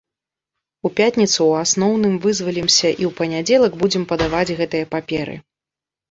[0.89, 5.35] У пятніцу ў асноўным вызвалімся і ў панядзелак будзем падаваць гэтыя паперы.